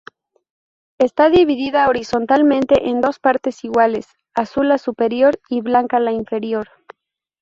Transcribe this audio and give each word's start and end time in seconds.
Está 0.97 1.29
dividida 1.29 1.87
horizontalmente 1.87 2.89
en 2.89 3.01
dos 3.01 3.19
partes 3.19 3.63
iguales, 3.63 4.07
azul 4.33 4.67
la 4.67 4.79
superior, 4.79 5.39
y 5.47 5.61
blanca 5.61 5.99
la 5.99 6.11
inferior. 6.11 6.67